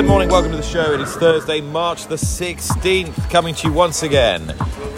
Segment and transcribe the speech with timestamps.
[0.00, 0.94] Good morning, welcome to the show.
[0.94, 4.48] It is Thursday, March the 16th, coming to you once again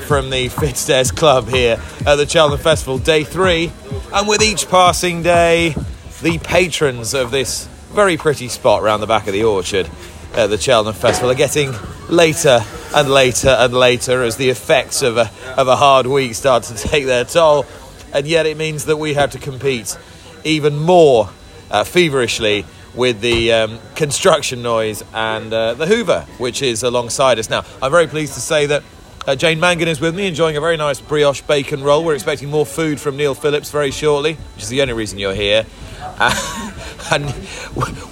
[0.07, 3.73] from the Fitzdares Club here at the Cheltenham Festival, day three.
[4.15, 5.75] And with each passing day,
[6.23, 9.91] the patrons of this very pretty spot round the back of the orchard
[10.35, 11.75] at the Cheltenham Festival are getting
[12.09, 12.61] later
[12.95, 16.75] and later and later as the effects of a, of a hard week start to
[16.77, 17.67] take their toll.
[18.13, 19.99] And yet it means that we have to compete
[20.45, 21.31] even more
[21.73, 27.49] uh, feverishly with the um, construction noise and uh, the Hoover, which is alongside us
[27.49, 27.65] now.
[27.81, 28.83] I'm very pleased to say that
[29.27, 32.05] uh, Jane Mangan is with me, enjoying a very nice brioche bacon roll.
[32.05, 35.35] We're expecting more food from Neil Phillips very shortly, which is the only reason you're
[35.35, 35.65] here.
[36.01, 36.73] Uh,
[37.13, 37.33] and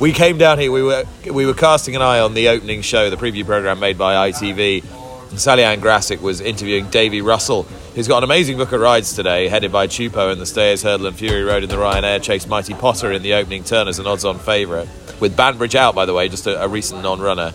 [0.00, 0.70] we came down here.
[0.70, 3.98] We were we were casting an eye on the opening show, the preview program made
[3.98, 4.84] by ITV.
[5.30, 9.14] And Sally Ann Grassick was interviewing Davy Russell, who's got an amazing book of rides
[9.14, 12.46] today, headed by Teahupoo in the Stayers Hurdle and Fury Road in the Ryanair Chase.
[12.46, 14.88] Mighty Potter in the opening turn as an odds-on favourite,
[15.18, 17.52] with Banbridge out, by the way, just a, a recent non-runner.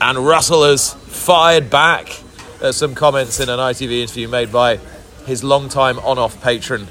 [0.00, 2.20] And Russell has fired back
[2.62, 4.78] at some comments in an ITV interview made by
[5.26, 6.86] his long-time on-off patron,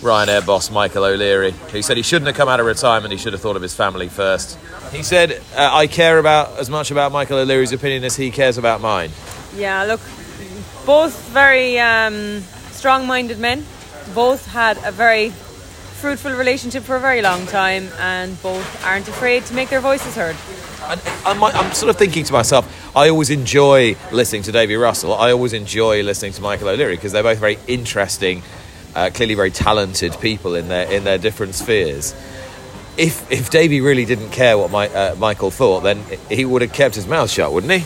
[0.00, 3.10] Ryanair boss Michael O'Leary, who said he shouldn't have come out of retirement.
[3.10, 4.58] He should have thought of his family first.
[4.92, 8.58] He said, uh, "I care about as much about Michael O'Leary's opinion as he cares
[8.58, 9.10] about mine."
[9.56, 10.00] Yeah, look,
[10.86, 12.40] both very um,
[12.70, 13.64] strong minded men.
[14.14, 19.44] Both had a very fruitful relationship for a very long time, and both aren't afraid
[19.46, 20.36] to make their voices heard.
[20.82, 25.14] And I'm, I'm sort of thinking to myself, I always enjoy listening to Davy Russell.
[25.14, 28.42] I always enjoy listening to Michael O'Leary because they're both very interesting,
[28.94, 32.12] uh, clearly very talented people in their in their different spheres.
[32.98, 36.74] If if Davy really didn't care what my, uh, Michael thought, then he would have
[36.74, 37.84] kept his mouth shut, wouldn't he?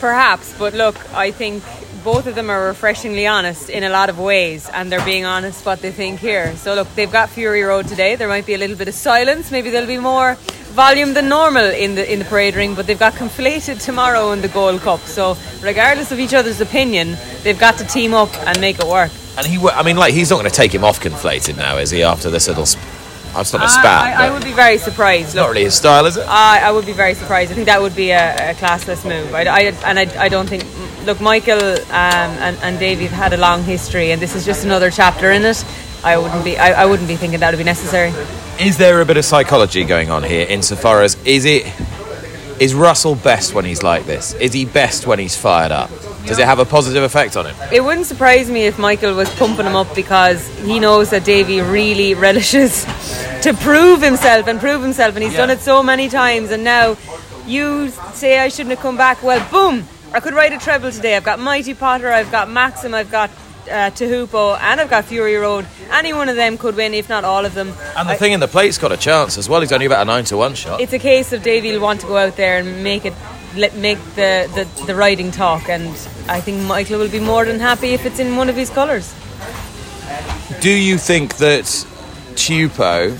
[0.00, 1.62] Perhaps, but look, I think
[2.04, 5.64] both of them are refreshingly honest in a lot of ways, and they're being honest
[5.66, 6.54] what they think here.
[6.56, 8.16] So look, they've got Fury Road today.
[8.16, 9.50] There might be a little bit of silence.
[9.50, 10.36] Maybe there'll be more
[10.78, 14.40] volume than normal in the in the parade ring, but they've got conflated tomorrow in
[14.40, 15.00] the Gold Cup.
[15.00, 19.10] So regardless of each other's opinion, they've got to team up and make it work.
[19.36, 21.90] And he, I mean, like he's not going to take him off conflated now, is
[21.90, 22.02] he?
[22.02, 22.66] After this little.
[22.66, 22.98] Sp-
[23.28, 24.18] I'm not a spat.
[24.18, 25.34] I, I, would be very surprised.
[25.34, 26.26] Look, not really his style, is it?
[26.26, 27.52] I, I would be very surprised.
[27.52, 29.34] I think that would be a, a classless move.
[29.34, 30.64] I, I and I, I don't think.
[31.08, 34.66] Look, Michael um, and, and Davy have had a long history, and this is just
[34.66, 35.64] another chapter in it.
[36.04, 36.58] I wouldn't be.
[36.58, 38.12] I, I wouldn't be thinking that would be necessary.
[38.60, 41.64] Is there a bit of psychology going on here, insofar as is it?
[42.60, 44.34] Is Russell best when he's like this?
[44.34, 45.88] Is he best when he's fired up?
[46.26, 47.56] Does it have a positive effect on him?
[47.72, 51.62] It wouldn't surprise me if Michael was pumping him up because he knows that Davy
[51.62, 52.84] really relishes
[53.44, 55.38] to prove himself and prove himself, and he's yeah.
[55.38, 56.50] done it so many times.
[56.50, 56.98] And now
[57.46, 59.22] you say I shouldn't have come back.
[59.22, 59.88] Well, boom!
[60.18, 61.16] I could ride a treble today.
[61.16, 63.30] I've got Mighty Potter, I've got Maxim, I've got
[63.70, 65.64] uh, Teahupoo, and I've got Fury Road.
[65.92, 67.68] Any one of them could win, if not all of them.
[67.96, 69.60] And the I, thing in the plate's got a chance as well.
[69.60, 70.80] He's only about a nine to one shot.
[70.80, 73.14] It's a case of Davy will want to go out there and make it
[73.54, 75.86] make the, the, the riding talk, and
[76.28, 79.14] I think Michael will be more than happy if it's in one of his colours.
[80.58, 81.62] Do you think that
[82.34, 83.16] Teahupoo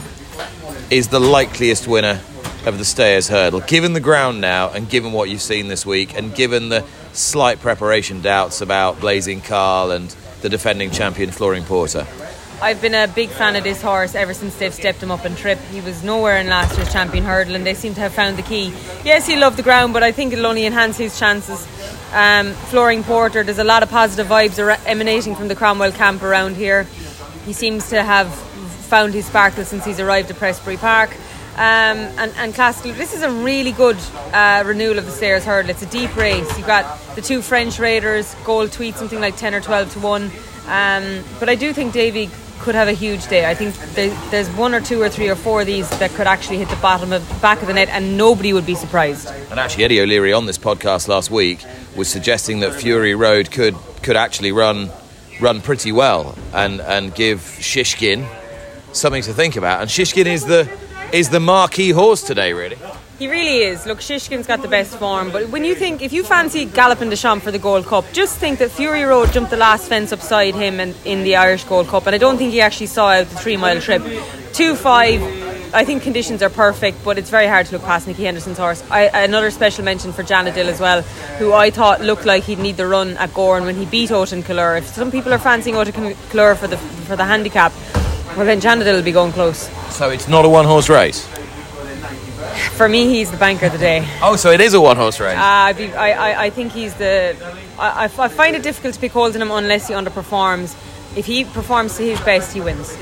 [0.91, 2.21] is the likeliest winner
[2.69, 6.17] of the Stayers hurdle, given the ground now and given what you've seen this week,
[6.17, 12.07] and given the slight preparation doubts about Blazing Khal and the defending champion Flooring Porter?
[12.61, 15.37] I've been a big fan of this horse ever since they've stepped him up in
[15.37, 15.59] trip.
[15.71, 18.43] He was nowhere in last year's champion hurdle, and they seem to have found the
[18.43, 18.73] key.
[19.05, 21.67] Yes, he loved the ground, but I think it'll only enhance his chances.
[22.13, 26.57] Um, Flooring Porter, there's a lot of positive vibes emanating from the Cromwell camp around
[26.57, 26.85] here.
[27.47, 31.17] He seems to have found his sparkle since he's arrived at Prestbury Park.
[31.59, 33.97] Um, and, and classically, this is a really good
[34.33, 35.71] uh, renewal of the Stayers Hurdle.
[35.71, 36.57] It's a deep race.
[36.57, 40.23] You've got the two French raiders, Gold tweet something like 10 or 12 to 1.
[40.69, 42.31] Um, but I do think Davy
[42.61, 43.45] could have a huge day.
[43.45, 43.75] I think
[44.31, 46.77] there's one or two or three or four of these that could actually hit the
[46.77, 49.29] bottom of back of the net, and nobody would be surprised.
[49.51, 51.65] And actually, Eddie O'Leary on this podcast last week
[51.97, 54.91] was suggesting that Fury Road could could actually run
[55.41, 58.29] run pretty well and and give Shishkin
[58.93, 59.81] something to think about.
[59.81, 60.71] And Shishkin is the
[61.13, 62.77] is the marquee horse today, really.
[63.19, 63.85] He really is.
[63.85, 67.17] Look, Shishkin's got the best form, but when you think, if you fancy Galopin Des
[67.17, 70.55] Champs for the Gold Cup, just think that Fury Road jumped the last fence upside
[70.55, 73.27] him in, in the Irish Gold Cup, and I don't think he actually saw out
[73.27, 74.03] the three mile trip.
[74.53, 78.25] 2 5, I think conditions are perfect, but it's very hard to look past Nicky
[78.25, 78.83] Henderson's horse.
[78.89, 81.03] I, another special mention for Janidil as well,
[81.39, 84.33] who I thought looked like he'd need the run at Gowran when he beat Haut
[84.33, 84.85] En Couleurs.
[84.85, 87.73] If some people are fancying Otan Kalur for the for the handicap,
[88.37, 89.69] well then Janidil will be going close.
[89.99, 91.27] So it's not a one horse race.
[92.77, 94.09] For me, he's the banker of the day.
[94.23, 95.37] Oh, so it is a one horse race.
[95.37, 97.35] Uh, I, I, I think he's the.
[97.81, 100.77] I, I find it difficult to pick holes in him unless he underperforms.
[101.17, 102.97] If he performs to his best, he wins.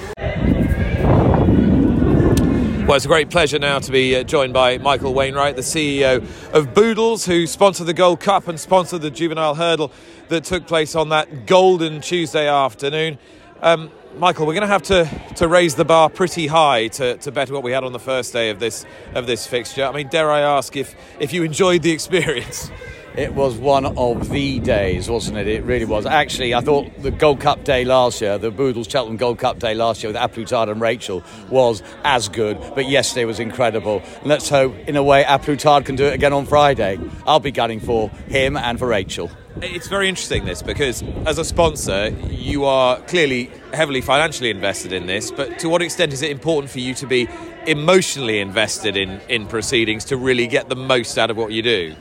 [2.86, 6.24] Well, it's a great pleasure now to be uh, joined by Michael Wainwright, the CEO
[6.54, 9.92] of Boodles, who sponsored the Gold Cup and sponsored the juvenile hurdle
[10.28, 13.18] that took place on that golden Tuesday afternoon.
[13.62, 17.32] Um, Michael, we're going to have to, to raise the bar pretty high to, to
[17.32, 19.84] better what we had on the first day of this of this fixture.
[19.84, 22.70] I mean, dare I ask if, if you enjoyed the experience?
[23.16, 25.48] It was one of the days, wasn't it?
[25.48, 26.04] It really was.
[26.04, 29.72] Actually, I thought the Gold Cup day last year, the Boodles Cheltenham Gold Cup day
[29.74, 34.02] last year with A Plus Tard and Rachel was as good, but yesterday was incredible.
[34.18, 36.98] And let's hope, in a way, A Plus Tard can do it again on Friday.
[37.26, 39.30] I'll be gunning for him and for Rachel.
[39.62, 45.06] It's very interesting this because as a sponsor, you are clearly heavily financially invested in
[45.06, 47.26] this, but to what extent is it important for you to be
[47.66, 51.96] emotionally invested in, in proceedings to really get the most out of what you do?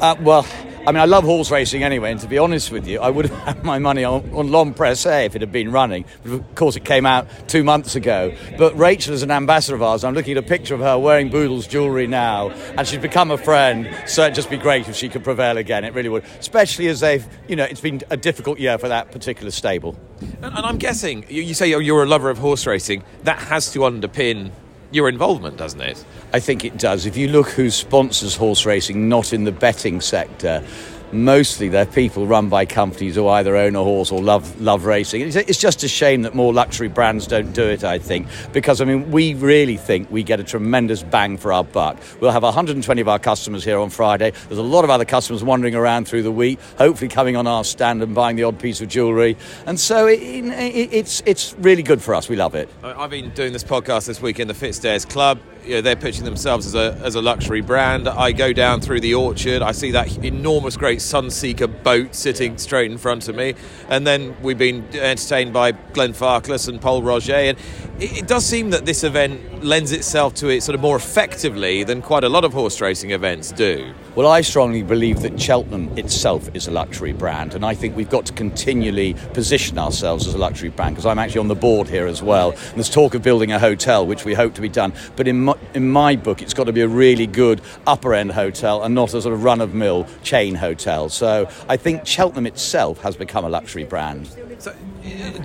[0.00, 0.46] Uh, well,
[0.86, 3.26] I mean, I love horse racing anyway, and to be honest with you, I would
[3.26, 6.04] have had my money on, on Presse if it had been running.
[6.22, 8.32] But of course, it came out two months ago.
[8.56, 10.04] But Rachel is an ambassador of ours.
[10.04, 13.38] I'm looking at a picture of her wearing Boodles jewellery now, and she's become a
[13.38, 13.88] friend.
[14.06, 15.82] So it'd just be great if she could prevail again.
[15.82, 19.10] It really would, especially as they've, you know, it's been a difficult year for that
[19.10, 19.98] particular stable.
[20.20, 23.02] And, and I'm guessing you, you say you're a lover of horse racing.
[23.24, 24.52] That has to underpin
[24.90, 26.04] your involvement, doesn't it?
[26.32, 27.06] I think it does.
[27.06, 30.64] If you look who sponsors horse racing, not in the betting sector,
[31.12, 35.22] mostly they're people run by companies who either own a horse or love love racing.
[35.22, 37.82] It's, just a shame that more luxury brands don't do it.
[37.82, 41.64] I think because I mean we really think we get a tremendous bang for our
[41.64, 41.96] buck.
[42.20, 44.32] We'll have 120 of our customers here on Friday.
[44.48, 47.64] There's a lot of other customers wandering around through the week, hopefully coming on our
[47.64, 49.36] stand and buying the odd piece of jewellery.
[49.66, 52.28] And so it, it, it's it's really good for us.
[52.28, 52.68] We love it.
[52.82, 56.24] I've been doing this podcast this week in the Fitzdares Club you know, they're pitching
[56.24, 58.08] themselves as a, as a luxury brand.
[58.08, 62.90] I go down through the orchard, I see that enormous, great Sunseeker boat sitting straight
[62.90, 63.54] in front of me,
[63.88, 67.58] and then we've been entertained by Glenfarclas and Pol Roger, and
[67.98, 71.82] it, it, does seem that this event lends itself to it sort of more effectively
[71.82, 73.92] than quite a lot of horse racing events do.
[74.14, 78.08] Well, I strongly believe that Cheltenham itself is a luxury brand, and I think we've
[78.08, 81.88] got to continually position ourselves as a luxury brand because I'm actually on the board
[81.88, 82.50] here as well.
[82.50, 85.44] And there's talk of building a hotel, which we hope to be done, but in
[85.44, 88.94] my, in my book, it's got to be a really good upper end hotel and
[88.94, 91.08] not a sort of run of mill chain hotel.
[91.08, 94.28] So I think Cheltenham itself has become a luxury brand.
[94.58, 94.74] So,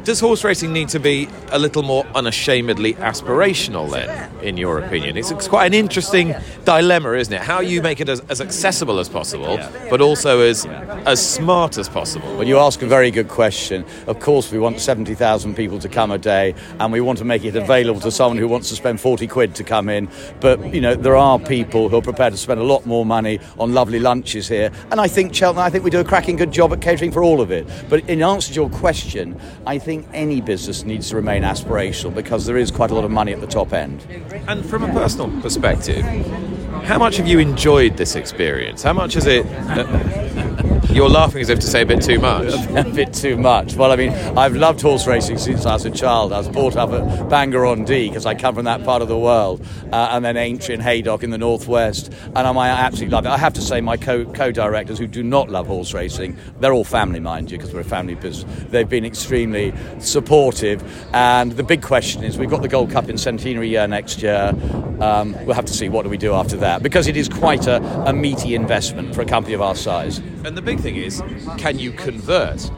[0.04, 5.18] does horse racing need to be a little more unashamedly aspirational then, in your opinion?
[5.18, 6.34] It's, it's quite an interesting
[6.66, 7.42] dilemma, isn't it?
[7.42, 9.60] How you make it as, as accessible as possible,
[9.90, 10.66] but also as,
[11.06, 12.36] as smart as possible.
[12.36, 13.86] Well, you ask a very good question.
[14.08, 17.44] Of course, we want 70,000 people to come a day, and we want to make
[17.44, 20.10] it available to someone who wants to spend 40 quid to come in.
[20.40, 23.40] But, you know, there are people who are prepared to spend a lot more money
[23.60, 24.72] on lovely lunches here.
[24.92, 27.24] And I think Cheltenham, I think we do a cracking good job at catering for
[27.24, 27.68] all of it.
[27.90, 32.46] But in answer to your question, I think any business needs to remain aspirational because
[32.46, 34.06] there is quite a lot of money at the top end.
[34.48, 36.04] And from a personal perspective,
[36.84, 38.84] how much have you enjoyed this experience?
[38.84, 39.46] How much is it?
[39.46, 40.41] Uh,
[40.94, 42.54] you're laughing as if to say a bit too much.
[42.76, 43.76] a bit too much.
[43.76, 46.34] Well, I mean, I've loved horse racing since I was a child.
[46.34, 49.08] I was brought up at Bangor on Dee because I come from that part of
[49.08, 52.12] the world, uh, and then ancient Haydock in the northwest.
[52.36, 53.30] And I absolutely love it.
[53.30, 56.84] I have to say, my co directors who do not love horse racing, they're all
[56.84, 58.66] family, mind you, because we're a family business.
[58.70, 60.84] They've been extremely supportive.
[61.14, 64.54] And the big question is, we've got the Gold Cup in centenary year next year.
[65.00, 67.66] Um, we'll have to see what do we do after that because it is quite
[67.66, 70.22] a, a meaty investment for a company of our size.
[70.44, 71.22] And the big thing is,
[71.58, 72.70] can you convert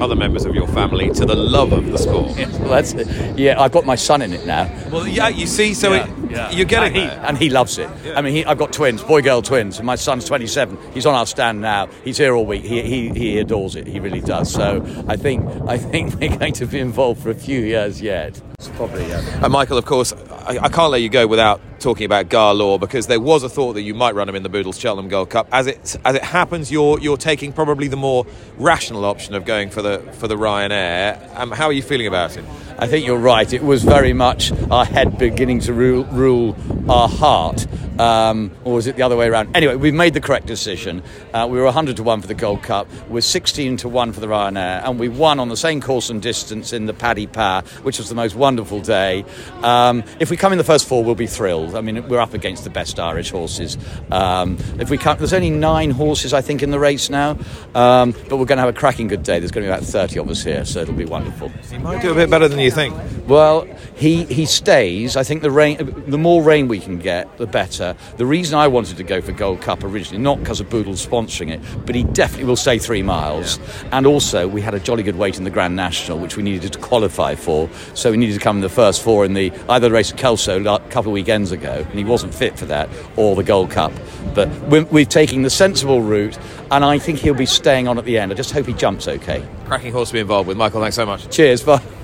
[0.00, 2.36] other members of your family to the love of the sport.
[2.36, 2.94] Yeah, well, that's
[3.38, 3.60] yeah.
[3.60, 4.70] I've got my son in it now.
[4.90, 6.50] Well, yeah, you see, so yeah, it, yeah.
[6.50, 7.90] you're getting and he, and he loves it.
[8.04, 8.18] Yeah.
[8.18, 10.78] I mean, he, I've got twins, boy girl twins, and my son's 27.
[10.94, 11.88] He's on our stand now.
[12.04, 12.62] He's here all week.
[12.62, 13.86] He, he, he adores it.
[13.86, 14.50] He really does.
[14.50, 18.40] So I think I think we're going to be involved for a few years yet.
[18.76, 19.44] Probably, yeah.
[19.44, 22.78] And Michael, of course, I, I, can't let you go without talking about Ga Law
[22.78, 25.30] because there was a thought that you might run him in the Boodles Cheltenham Gold
[25.30, 25.48] Cup.
[25.50, 28.26] As it as it happens, you're you're taking probably the more
[28.58, 31.36] rational option of going for the for the Ryanair.
[31.36, 32.44] Um, how are you feeling about it?
[32.78, 33.52] I think you're right.
[33.52, 36.56] It was very much our head beginning to rule, rule
[36.88, 37.66] our heart.
[37.98, 39.56] Um, or was it the other way around?
[39.56, 41.02] Anyway, we've made the correct decision.
[41.34, 44.20] Uh, we were 100 to 1 for the Gold Cup, we're 16 to 1 for
[44.20, 47.62] the Ryanair, and we won on the same course and distance in the Paddy Power,
[47.82, 49.24] which was the most wonderful day.
[49.62, 51.74] Um, if we come in the first four, we'll be thrilled.
[51.74, 53.76] I mean, we're up against the best Irish horses.
[54.10, 57.38] Um, if we come, there's only nine horses, I think, in the race now,
[57.74, 59.38] um, but we're going to have a cracking good day.
[59.38, 61.48] There's going to be about 30 of us here, so it'll be wonderful.
[61.70, 62.94] He might do a bit better than you think.
[63.28, 65.16] Well, he, he stays.
[65.16, 67.89] I think the rain, the more rain we can get, the better.
[67.90, 70.94] Uh, the reason I wanted to go for Gold Cup originally, not because of Boodle
[70.94, 73.58] sponsoring it, but he definitely will stay three miles.
[73.58, 73.88] Yeah.
[73.92, 76.72] And also, we had a jolly good weight in the Grand National, which we needed
[76.72, 77.68] to qualify for.
[77.94, 80.18] So we needed to come in the first four in the either the race at
[80.18, 83.70] Kelso a couple of weekends ago, and he wasn't fit for that, or the Gold
[83.70, 83.92] Cup.
[84.34, 86.38] But we're, we're taking the sensible route,
[86.70, 88.32] and I think he'll be staying on at the end.
[88.32, 89.46] I just hope he jumps okay.
[89.66, 90.56] Cracking horse to be involved with.
[90.56, 91.28] Michael, thanks so much.
[91.30, 91.62] Cheers.
[91.62, 91.99] Bye.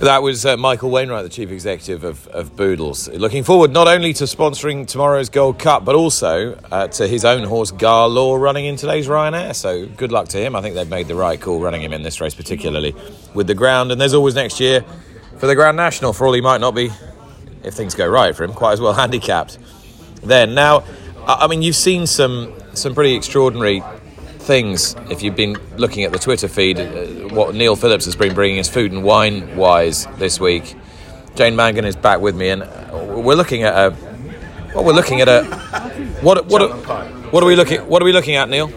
[0.00, 3.08] That was uh, Michael Wainwright, the chief executive of, of, Boodles.
[3.08, 7.44] Looking forward not only to sponsoring tomorrow's Gold Cup, but also uh, to his own
[7.44, 9.54] horse Ga Law running in today's Ryanair.
[9.54, 10.56] So good luck to him.
[10.56, 12.94] I think they've made the right call running him in this race, particularly
[13.34, 13.92] with the ground.
[13.92, 14.84] And there's always next year
[15.38, 16.90] for the Grand National, for all he might not be,
[17.62, 19.58] if things go right for him, quite as well handicapped.
[20.24, 20.82] Then now,
[21.24, 23.80] I mean, you've seen some some pretty extraordinary
[24.44, 24.94] things.
[25.10, 26.84] If you've been looking at the Twitter feed, uh,
[27.34, 30.76] what Neil Phillips has been bringing us food and wine wise this week.
[31.34, 32.62] Jane Mangan is back with me, and
[33.24, 33.96] we're looking at a.
[34.74, 35.44] Well, we're looking at a.
[36.20, 36.62] What what
[37.32, 38.70] what are we looking What are we looking at, Neil?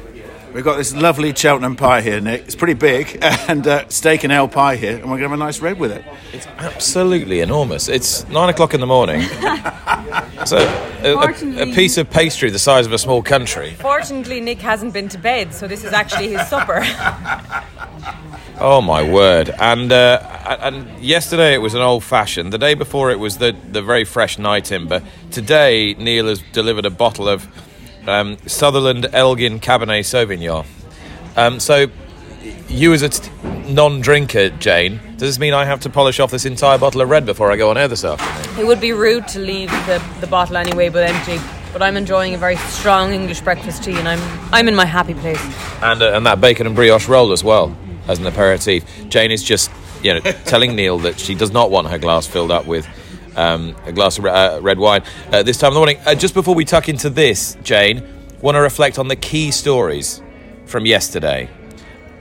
[0.53, 2.43] We've got this lovely Cheltenham pie here, Nick.
[2.43, 5.33] It's pretty big, and uh, steak and ale pie here, and we're going to have
[5.33, 6.05] a nice red with it.
[6.33, 7.89] It's absolutely enormous.
[7.89, 9.21] It's nine o'clock in the morning.
[10.45, 10.57] so,
[11.03, 13.73] a, a, a, piece of pastry the size of a small country.
[13.73, 16.79] Fortunately, Nick hasn't been to bed, so this is actually his supper.
[18.59, 19.49] oh my word!
[19.59, 20.19] And uh,
[20.61, 22.53] and yesterday it was an old fashioned.
[22.53, 25.03] The day before it was the the very fresh Nyetimber.
[25.29, 27.47] Today Neil has delivered a bottle of
[28.07, 30.65] um, Sutherland Elgin Cabernet Sauvignon.
[31.35, 31.87] Um, so,
[32.67, 33.29] you as a t-
[33.67, 37.25] non-drinker, Jane, does this mean I have to polish off this entire bottle of red
[37.25, 38.59] before I go on air this afternoon?
[38.59, 41.39] It would be rude to leave the, the bottle anyway, but empty.
[41.73, 44.19] But I'm enjoying a very strong English breakfast tea, and I'm
[44.51, 45.41] I'm in my happy place.
[45.81, 47.75] And uh, and that bacon and brioche roll as well
[48.07, 48.83] as an aperitif.
[49.09, 49.69] Jane is just
[50.01, 52.87] you know telling Neil that she does not want her glass filled up with
[53.37, 55.99] um, a glass of uh, red wine uh, this time of the morning.
[56.05, 58.03] Uh, just before we tuck into this, Jane,
[58.41, 60.21] want to reflect on the key stories
[60.65, 61.49] from yesterday.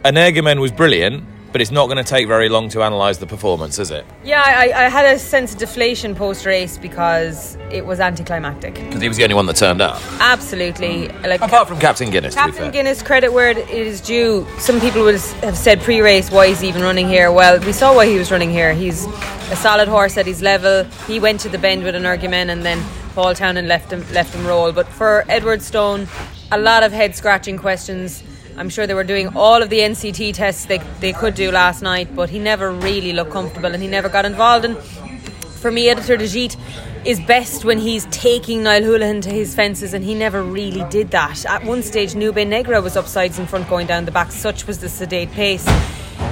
[0.05, 1.25] Energumen was brilliant,
[1.57, 4.05] but it's not going to take very long to analyse the performance, is it?
[4.23, 8.75] Yeah, I, I had a sense of deflation post race because it was anticlimactic.
[8.75, 10.03] Because he was the only one that turned up.
[10.21, 11.09] Absolutely.
[11.09, 12.35] Like Apart from Captain Guinness.
[12.35, 14.47] Captain Guinness, credit where it is due.
[14.59, 17.33] Some people would have said pre race, why is he even running here?
[17.33, 18.75] Well, we saw why he was running here.
[18.75, 19.07] He's
[19.51, 20.85] a solid horse at his level.
[21.07, 22.85] He went to the bend with Energumen and then
[23.15, 24.73] Paul Townend left him, left him roll.
[24.73, 26.07] But for Edwardstone,
[26.53, 28.23] a lot of head scratching questions
[28.59, 31.83] I'm sure they were doing all of the NCT tests they, they could do last
[31.83, 34.65] night, but he never really looked comfortable and he never got involved.
[34.65, 36.57] And for me, Editeur Du Gite
[37.05, 41.11] is best when he's taking Niall Houlihan to his fences, and he never really did
[41.11, 41.45] that.
[41.45, 44.79] At one stage, Nube Negra was upsides in front going down the back, such was
[44.79, 45.67] the sedate pace.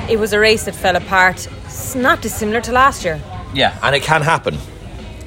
[0.08, 1.46] It was a race that fell apart.
[1.66, 3.20] It's not dissimilar to last year.
[3.52, 4.56] Yeah, and it can happen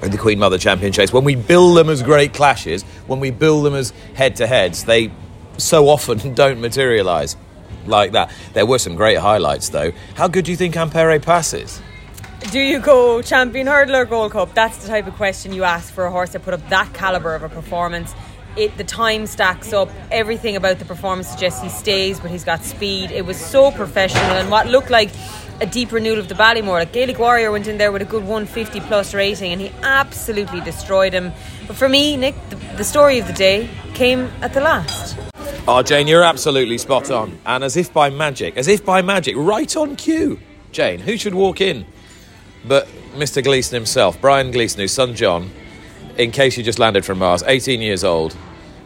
[0.01, 1.13] in the Queen Mother Champion Chase.
[1.13, 4.83] When we build them as great clashes, when we build them as head to heads,
[4.83, 5.11] they
[5.57, 7.35] so often don't materialise
[7.85, 8.31] like that.
[8.53, 9.91] There were some great highlights though.
[10.15, 11.81] How good do you think Impaire passes?
[12.51, 14.53] Do you go champion hurdler Gold Cup?
[14.53, 17.35] That's the type of question you ask for a horse that put up that calibre
[17.35, 18.13] of a performance.
[18.55, 19.89] It, the time stacks up.
[20.11, 23.11] Everything about the performance suggests he stays, but he's got speed.
[23.11, 25.11] It was so professional, and what looked like
[25.61, 26.79] a deep renewal of the Ballymore.
[26.79, 30.61] Like Gaelic Warrior went in there with a good 150 plus rating, and he absolutely
[30.61, 31.33] destroyed him.
[31.67, 35.26] But for me, Nick, the, the story of the day came at the last.
[35.69, 37.37] Oh, Jane, you're absolutely spot on.
[37.45, 40.39] And as if by magic, as if by magic, right on cue,
[40.71, 41.85] Jane, who should walk in
[42.67, 43.43] but Mr.
[43.43, 45.49] Gleeson himself, Brian Gleeson, whose son John,
[46.17, 48.35] in case you just landed from Mars, 18 years old,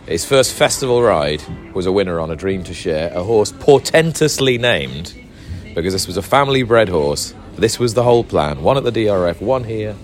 [0.08, 1.42] his first festival ride
[1.74, 5.14] was a winner on a dream to share, a horse portentously named
[5.76, 7.34] because this was a family bred horse.
[7.58, 8.62] This was the whole plan.
[8.62, 9.96] One at the DRF, one here,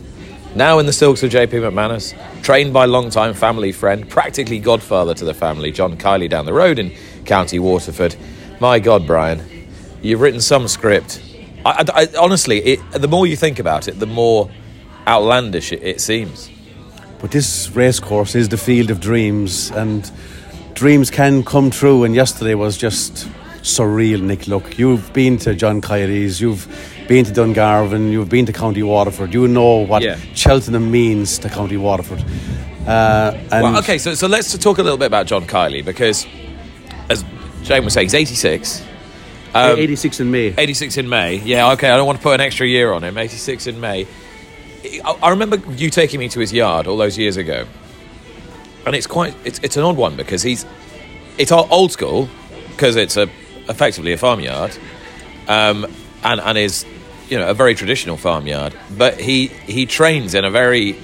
[0.56, 5.26] now in the silks of JP McManus, trained by long-time family friend, practically godfather to
[5.26, 8.16] the family, John Kiely down the road in County Waterford.
[8.60, 9.68] My God, Brian,
[10.02, 11.22] you've written some script.
[11.66, 14.50] I, I, I, honestly, it, the more you think about it, the more
[15.06, 16.50] outlandish it, it seems.
[17.20, 20.10] But this racecourse is the field of dreams, and
[20.74, 22.04] dreams can come true.
[22.04, 23.28] And yesterday was just
[23.62, 24.48] surreal, Nick.
[24.48, 26.68] Look, you've been to John Kiely's, you've
[27.08, 29.34] been to Dungarvan, you've been to County Waterford.
[29.34, 30.18] You know what Yeah.
[30.34, 32.24] Cheltenham means to County Waterford.
[32.86, 36.26] Uh, and Well, okay, so, so let's talk a little bit about John Kiely because,
[37.10, 37.26] as
[37.64, 38.84] Jane was saying, he's 86.
[39.54, 40.54] Um, 86 in May.
[40.58, 41.38] 86 in May.
[41.38, 43.18] Yeah, okay, I don't want to put an extra year on him.
[43.18, 44.08] 86 in May.
[45.04, 47.66] I, I remember you taking me to his yard all those years ago.
[48.86, 50.66] And it's quite, it's, it's an odd one because he's,
[51.38, 52.30] it's all old school
[52.70, 53.24] because it's a,
[53.68, 54.78] effectively a farmyard
[55.50, 55.86] um,
[56.24, 56.86] and, and is,
[57.30, 58.74] you know, a very traditional farmyard.
[58.98, 60.98] But he, he trains in a very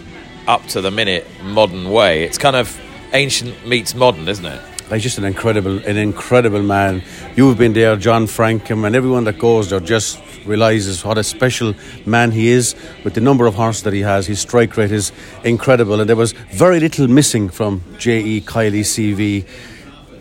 [0.48, 2.24] up to the minute modern way.
[2.24, 2.80] It's kind of
[3.14, 4.62] ancient meets modern, isn't it?
[4.92, 7.04] He's just an incredible, an incredible man.
[7.36, 11.74] You've been there, John Frankham, and everyone that goes there just realizes what a special
[12.06, 14.28] man he is with the number of horses that he has.
[14.28, 15.12] His strike rate is
[15.44, 18.42] incredible, and there was very little missing from J.E.
[18.42, 19.48] Kiely CV,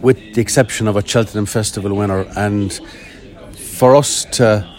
[0.00, 2.24] with the exception of a Cheltenham Festival winner.
[2.36, 2.72] And
[3.56, 4.71] for us to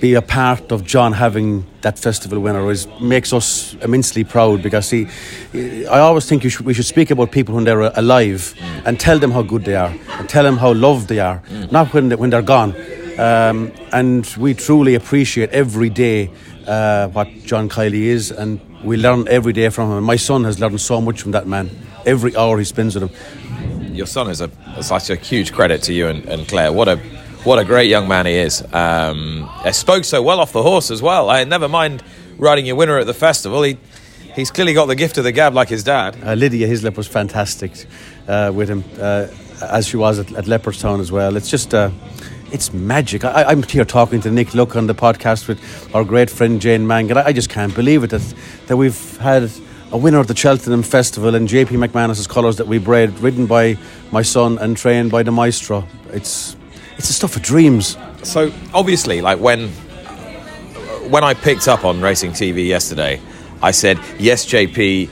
[0.00, 4.90] be a part of John having that festival winner is makes us immensely proud because
[4.90, 5.06] he,
[5.86, 8.54] I always think should, we should speak about people when they're alive
[8.84, 11.92] and tell them how good they are and tell them how loved they are, not
[11.92, 12.74] when they, when they're gone.
[13.18, 16.30] Um, and we truly appreciate every day
[16.66, 20.04] uh, what John Kiely is, and we learn every day from him.
[20.04, 21.70] My son has learned so much from that man.
[22.06, 23.94] Every hour he spends with him.
[23.94, 24.50] your son is a
[24.82, 26.72] such a huge credit to you and, and Claire.
[26.72, 26.98] What a
[27.44, 28.62] what a great young man he is.
[28.72, 31.30] Um, he spoke so well off the horse as well.
[31.30, 32.02] I never mind
[32.36, 33.62] riding your winner at the festival.
[33.62, 33.78] He
[34.34, 36.16] he's clearly got the gift of the gab like his dad.
[36.22, 37.86] Uh, Lydia Hislop was fantastic
[38.28, 39.28] uh, with him, uh,
[39.62, 41.36] as she was at, at Leopardstown as well.
[41.36, 41.90] It's just, uh,
[42.52, 43.24] it's magic.
[43.24, 45.60] I, I'm here talking to Nick Luck on the podcast with
[45.94, 47.18] our great friend Jane Mangan.
[47.18, 48.34] I, I just can't believe it that,
[48.66, 49.50] that we've had
[49.92, 53.76] a winner at the Cheltenham Festival in JP McManus's colours that we bred, ridden by
[54.12, 55.86] my son and trained by the maestro.
[56.12, 56.56] It's,
[57.00, 57.96] it's the stuff of dreams.
[58.22, 59.68] So obviously, like when
[61.10, 63.22] when I picked up on racing TV yesterday,
[63.62, 65.10] I said, "Yes, JP."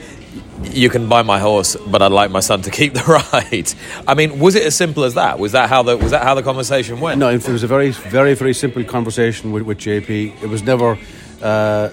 [0.61, 3.03] You can buy my horse, but I'd like my son to keep the
[3.33, 3.73] ride.
[4.05, 5.39] I mean, was it as simple as that?
[5.39, 7.17] Was that how the was that how the conversation went?
[7.17, 10.43] No, it was a very, very, very simple conversation with, with JP.
[10.43, 10.99] It was never
[11.41, 11.89] uh,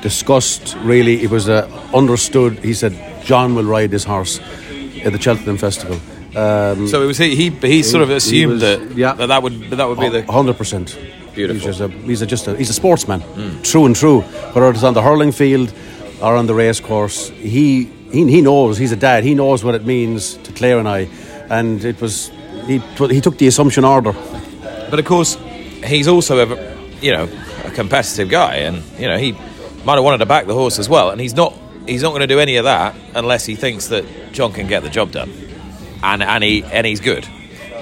[0.00, 1.22] discussed, really.
[1.22, 2.58] It was uh, understood.
[2.60, 4.40] He said, John will ride this horse
[5.04, 6.00] at the Cheltenham Festival.
[6.36, 7.34] Um, So it was he.
[7.36, 9.12] He, he sort of assumed was- that, yeah.
[9.14, 10.96] that that would that would be the 100%.
[11.34, 11.54] Beautiful.
[11.54, 13.20] He's, just a, he's a, just a, he's a sportsman,
[13.62, 14.20] true and true.
[14.20, 15.72] Whether it's on the hurling field
[16.22, 19.74] or on the race course, he, he, he knows, he's a dad, he knows what
[19.74, 21.08] it means to Claire and I.
[21.50, 22.30] And it was,
[22.66, 24.12] he, he took the assumption order.
[24.90, 25.36] But of course,
[25.84, 27.28] he's also a you know
[27.64, 29.32] a competitive guy, and you know he
[29.84, 31.10] might have wanted to back the horse as well.
[31.10, 31.52] And he's not
[31.88, 34.84] he's not going to do any of that unless he thinks that John can get
[34.84, 35.30] the job done,
[36.02, 37.26] and and he and he's good.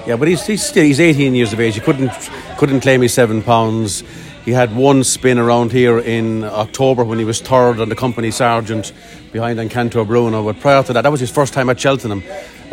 [0.05, 1.75] Yeah, but he's, he's still he's 18 years of age.
[1.75, 2.11] He couldn't
[2.57, 4.03] couldn't claim his seven pounds.
[4.43, 8.29] He had one spin around here in October when he was third on the company
[8.29, 8.91] sergeant
[9.31, 10.43] behind Encanto Bruno.
[10.43, 12.21] But prior to that, that was his first time at Cheltenham.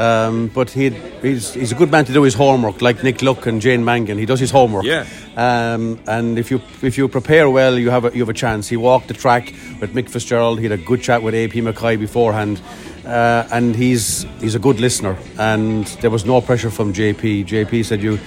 [0.01, 3.47] Um, but he'd, he's he's a good man to do his homework, like Nick Luck
[3.47, 4.19] and Jane Mangan.
[4.19, 4.85] He does his homework.
[4.85, 5.07] Yeah.
[5.37, 8.67] Um, and if you if you prepare well, you have a, you have a chance.
[8.67, 10.59] He walked the track with Mick Fitzgerald.
[10.59, 12.61] He had a good chat with AP McCoy beforehand,
[13.05, 15.17] uh, and he's he's a good listener.
[15.39, 17.47] And there was no pressure from JP.
[17.47, 18.19] JP said you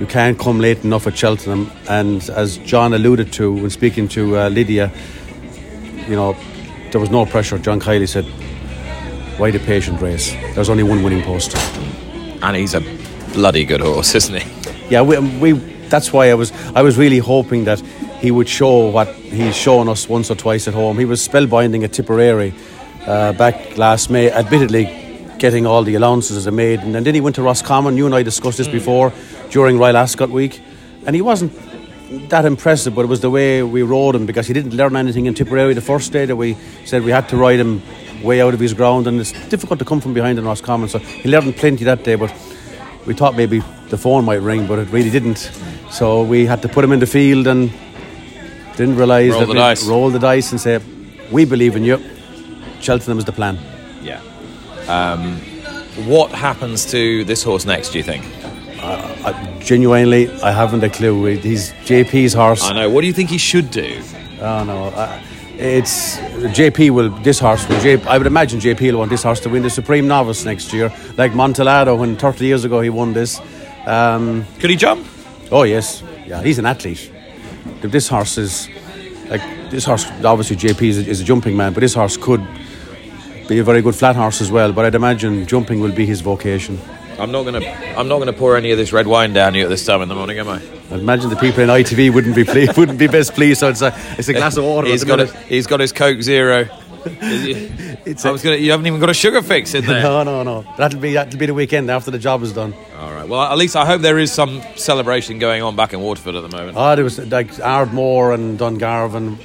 [0.00, 1.70] you can't come late enough at Cheltenham.
[1.88, 4.90] And as John alluded to when speaking to uh, Lydia,
[6.08, 6.36] you know
[6.90, 7.58] there was no pressure.
[7.58, 8.24] John Kiely said,
[9.38, 10.32] "Why the patient race?
[10.54, 11.56] There's only one winning post."
[12.42, 12.82] And he's a
[13.32, 14.90] bloody good horse, isn't he?
[14.90, 15.52] Yeah, we, we,
[15.88, 17.80] that's why I was I was really hoping that
[18.20, 20.98] he would show what he's shown us once or twice at home.
[20.98, 22.54] He was spellbinding at Tipperary
[23.06, 25.00] uh, back last May, admittedly
[25.38, 27.96] getting all the allowances as a maid, and then he went to Roscommon.
[27.96, 29.12] You and I discussed this before
[29.50, 30.62] during Royal Ascot week,
[31.06, 31.52] and he wasn't
[32.30, 35.26] that impressive, but it was the way we rode him because he didn't learn anything
[35.26, 37.82] in Tipperary the first day that we said we had to ride him
[38.22, 40.88] way out of his ground, and it's difficult to come from behind in Roscommon.
[40.88, 42.32] So he learned plenty that day, but
[43.06, 45.50] we thought maybe the phone might ring, but it really didn't.
[45.90, 47.70] So we had to put him in the field and
[48.76, 49.86] didn't realise Roll that the we dice.
[49.86, 50.80] roll the dice and say,
[51.30, 52.00] "We believe in you."
[52.84, 53.58] Cheltenham is the plan.
[54.02, 54.20] Yeah.
[54.88, 55.38] Um,
[56.06, 57.90] what happens to this horse next?
[57.90, 58.24] Do you think?
[58.84, 61.24] I, genuinely, I haven't a clue.
[61.36, 62.62] He's JP's horse.
[62.62, 62.90] I know.
[62.90, 64.02] What do you think he should do?
[64.40, 65.22] Oh no, uh,
[65.56, 67.66] it's JP will this horse.
[67.68, 70.44] Will JP, I would imagine JP will want this horse to win the Supreme Novice
[70.44, 73.40] next year, like Montelado when 30 years ago he won this.
[73.86, 75.06] Um, Could he jump?
[75.50, 77.10] oh yes, yeah, he's an athlete.
[77.80, 78.68] This horse is
[79.30, 80.06] like this horse.
[80.22, 82.46] Obviously, JP is a, is a jumping man, but this horse could
[83.48, 84.72] be a very good flat horse as well.
[84.72, 86.78] But I'd imagine jumping will be his vocation.
[87.18, 87.60] I'm not gonna.
[87.96, 90.08] I'm not gonna pour any of this red wine down you at this time in
[90.08, 90.60] the morning, am I?
[90.90, 93.60] I imagine the people in ITV wouldn't be pleased, wouldn't be best pleased.
[93.60, 94.88] So it's a, it's a glass of water.
[94.88, 95.32] He's got minute.
[95.34, 96.68] his, he's got his Coke Zero.
[98.06, 98.56] It's I a- was gonna.
[98.56, 100.02] You haven't even got a sugar fix in there.
[100.02, 100.64] No, no, no.
[100.76, 102.74] That'll be that'll be the weekend after the job is done.
[102.98, 103.28] All right.
[103.28, 106.42] Well, at least I hope there is some celebration going on back in Waterford at
[106.42, 106.76] the moment.
[106.76, 109.38] Ah, there was like Ardmore and Dungarvan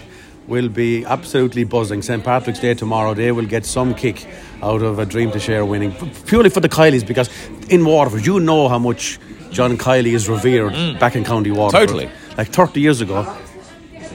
[0.50, 2.02] will be absolutely buzzing.
[2.02, 4.28] St Patrick's Day tomorrow, they will get some kick
[4.62, 5.92] out of a Dream to Share winning
[6.26, 7.30] purely for the Kielys because
[7.70, 9.20] in Waterford, you know how much
[9.52, 11.88] John Kiely is revered back in County Waterford.
[11.88, 11.92] Mm.
[11.92, 12.12] Totally.
[12.38, 13.24] Like 30 years ago,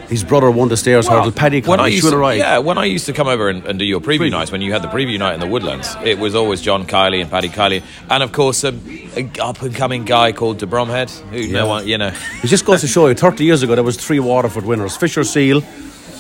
[0.09, 1.33] his brother won the Stayers hurdle.
[1.33, 3.85] Paddy when I used to, yeah, when I used to come over and, and do
[3.85, 6.61] your preview nights, when you had the preview night in the Woodlands, it was always
[6.61, 8.81] John Kiely and Paddy Kiely, and of course um,
[9.16, 12.64] a up and coming guy called De Bromhead, who no one, you know, It just
[12.64, 14.97] goes to show you, 30 years ago, there was three Waterford winners.
[14.97, 15.62] Fissure Seal,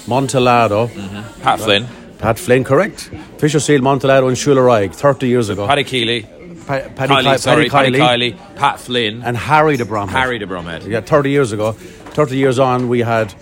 [0.06, 1.42] Montelado, mm-hmm.
[1.42, 1.86] Pat Flynn,
[2.18, 3.10] Pat Flynn, correct.
[3.38, 5.66] Fissure Seal, Montelado and Shuil Ar Aghaidh, 30 years ago.
[5.66, 6.22] Paddy Kiely,
[6.66, 10.10] Pa- Paddy, Ki- sorry, Paddy Paddy Kiely Kiely, Pat Flynn, and Harry de Bromhead.
[10.10, 10.86] Harry De Bromhead.
[10.86, 11.72] Yeah, 30 years ago.
[11.72, 13.32] 30 years on, we had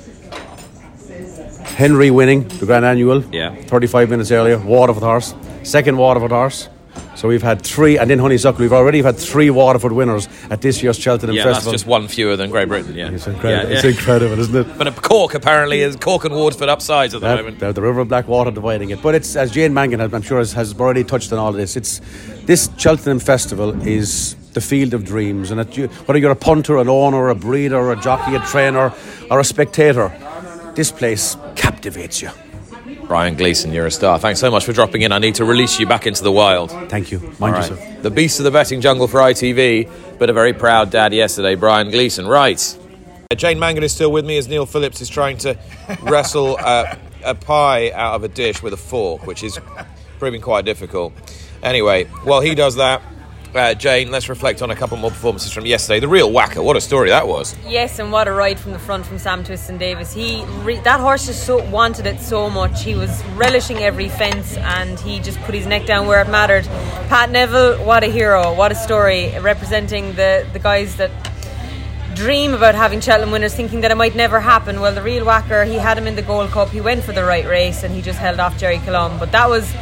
[1.77, 3.25] Henry winning the Grand Annual.
[3.33, 3.55] Yeah.
[3.55, 4.59] 35 minutes earlier.
[4.59, 5.35] Waterford horse.
[5.63, 6.69] Second Waterford horse.
[7.15, 10.83] So we've had three, and then Honeysuckle, we've already had three Waterford winners at this
[10.83, 11.73] year's Cheltenham Yeah, that's Festival.
[11.73, 12.95] just one fewer than Great Britain.
[12.95, 13.71] Yeah, it's incredible.
[13.71, 14.79] Yeah, It's incredible, isn't it?
[14.79, 17.59] But Cork apparently is Cork and Waterford upsides at the That- moment.
[17.59, 19.03] the, the River of Blackwater dividing it.
[19.03, 21.57] But it's, as Jane Mangan, has, I'm sure, has, has already touched on all of
[21.57, 22.01] this, it's
[22.47, 25.51] this Cheltenham Festival is the field of dreams.
[25.51, 28.93] And it, you, whether you're a punter, an owner, a breeder, a jockey, a trainer,
[29.31, 30.11] or a spectator,
[30.75, 32.31] this place captivates you.
[33.13, 34.19] Brian Gleeson, you're a star.
[34.19, 35.13] Thanks so much for dropping in.
[35.13, 36.71] I need to release you back into the wild.
[36.89, 37.19] Thank you.
[37.39, 37.71] Mind right.
[37.71, 38.03] yourself.
[38.03, 41.91] The beast of the betting jungle for ITV, but a very proud dad yesterday, Brian
[41.91, 42.27] Gleeson.
[42.27, 42.59] Right.
[43.37, 45.59] Jane Mangan is still with me as Neil Phillips is trying to
[46.05, 49.61] wrestle uh, a pie out of a dish with a fork, which is
[50.19, 51.13] proving quite difficult.
[51.63, 53.03] Anyway, while he does that,
[53.55, 56.01] uh, Jane, let's reflect on a couple more performances from yesterday.
[56.01, 57.57] The real whacker, what a story that was.
[57.67, 60.13] Yes, and what a ride from the front from Sam Twiston Davies.
[60.13, 62.83] He re- that horse just so wanted it so much.
[62.83, 66.65] He was relishing every fence, and he just put his neck down where it mattered.
[67.09, 68.55] Pat Neville, what a hero!
[68.55, 71.11] What a story representing the the guys that
[72.15, 74.81] dream about having Cheltenham winners, thinking that it might never happen.
[74.81, 76.69] Well, the real whacker, he had him in the Gold Cup.
[76.69, 79.19] He went for the right race, and he just held off Gerri Colombe.
[79.19, 79.73] But that was.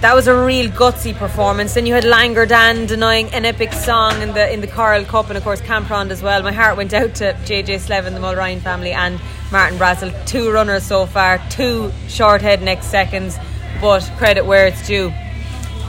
[0.00, 1.74] That was a real gutsy performance.
[1.74, 5.28] Then you had Langer Dan denying an epic song in the in the Coral Cup,
[5.28, 6.42] and of course Camprond as well.
[6.42, 9.20] My heart went out to JJ Slevin, the Mulryan family, and
[9.52, 10.10] Martin Brassil.
[10.24, 13.36] Two runners so far, two short head next seconds,
[13.78, 15.12] but credit where it's due.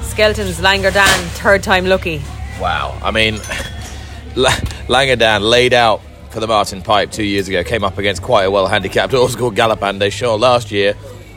[0.02, 2.22] Skelton's Langer Dan, third time lucky.
[2.60, 3.00] Wow.
[3.02, 3.36] I mean,
[4.36, 4.50] La-
[4.90, 8.44] Langer Dan laid out for the Martin Pipe two years ago, came up against quite
[8.44, 10.96] a well handicapped horse called Galopin Champs last year.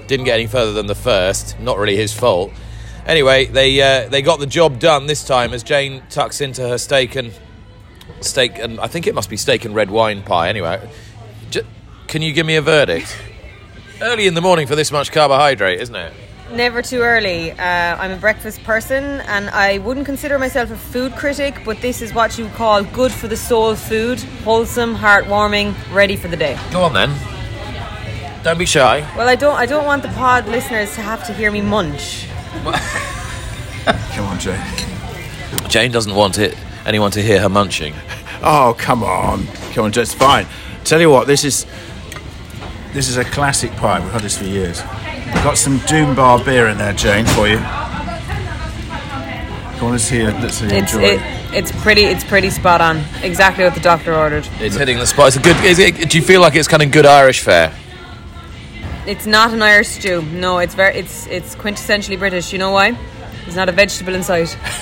[0.09, 1.57] Didn't get any further than the first.
[1.61, 2.53] Not really his fault.
[3.07, 6.79] Anyway, they uh, they got the job done this time as Jane tucks into her
[6.79, 7.33] steak and
[8.21, 10.49] steak and I think it must be steak and red wine pie.
[10.49, 10.88] Anyway,
[11.51, 11.67] J-
[12.07, 13.17] can you give me a verdict?
[14.01, 16.12] Early in the morning for this much carbohydrate, isn't it?
[16.53, 17.53] Never too early.
[17.53, 22.03] Uh, I'm a breakfast person and I wouldn't consider myself a food critic, but this
[22.03, 26.59] is what you call good for the soul food wholesome, heartwarming, ready for the day.
[26.71, 27.11] Go on then.
[28.43, 29.01] Don't be shy.
[29.17, 32.29] Well, I don't, I don't want the pod listeners to have to hear me munch.
[34.14, 34.61] Come on, Jane.
[35.69, 37.95] Jane doesn't want it anyone to hear her munching.
[38.43, 39.47] Oh, come on.
[39.73, 40.03] Come on, Jane.
[40.03, 40.47] It's fine.
[40.85, 41.67] Tell you what, this is
[42.93, 44.01] this is a classic pie.
[44.01, 44.83] We've had this for years.
[45.27, 47.59] We've got some Doom Bar beer in there, Jane, for you.
[49.79, 51.21] Come on, let's hear, let's hear It's, enjoy it,
[51.53, 53.03] it's pretty, it's pretty spot on.
[53.23, 54.47] Exactly what the doctor ordered.
[54.61, 55.29] It's hitting the spot.
[55.29, 55.57] It's a good.
[55.64, 57.75] Is it, do you feel like it's kind of good Irish fare?
[59.07, 60.23] It's not an Irish stew.
[60.23, 62.53] No, it's very, it's, it's quintessentially British.
[62.53, 62.93] You know why?
[63.43, 64.57] There's not a vegetable in sight.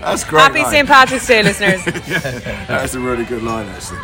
[0.00, 0.40] That's great.
[0.40, 0.88] Happy St.
[0.88, 1.86] Patrick's Day, listeners.
[2.08, 3.98] yeah, That's a really good line, actually.